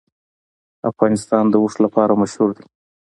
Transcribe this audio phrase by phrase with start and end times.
[0.89, 2.65] افغانستان د اوښ لپاره مشهور دی.